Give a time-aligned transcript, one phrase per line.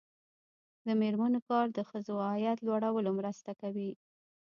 [0.85, 3.91] د میرمنو کار د ښځو عاید لوړولو مرسته کوي.